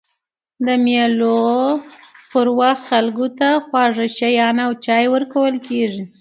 د 0.65 0.67
مېلو 0.85 1.41
پر 2.31 2.47
وخت 2.59 2.83
خلکو 2.91 3.25
ته 3.37 3.47
خواږه 3.65 4.07
شيان 4.17 4.57
او 4.65 4.71
چای 4.85 5.05
ورکول 5.13 5.55
کېږي. 5.67 6.03